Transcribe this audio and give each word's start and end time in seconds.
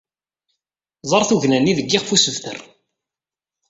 Ẓer 1.09 1.23
tugna-nni 1.29 1.73
deg 1.77 1.87
yixef 1.89 2.11
usebter. 2.15 2.57